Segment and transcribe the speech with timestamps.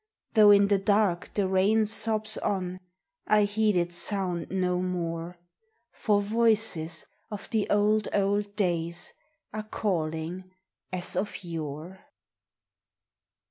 [0.33, 2.79] Though in the dark the rain sobs on,
[3.27, 5.37] I heed its sound no more;
[5.91, 9.13] For voices of the old, old days
[9.53, 10.49] Are calling
[10.91, 11.99] as of yore.